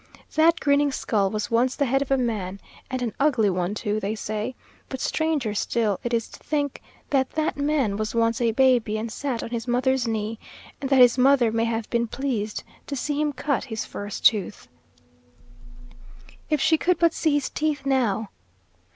[0.33, 2.59] That grinning skull was once the head of a man,
[2.89, 4.55] and an ugly one too, they say;
[4.89, 6.81] but stranger still it is to think,
[7.11, 10.39] that that man was once a baby, and sat on his mother's knee,
[10.81, 14.67] and that his mother may have been pleased to see him cut his first tooth.
[16.49, 18.31] If she could but see his teeth now!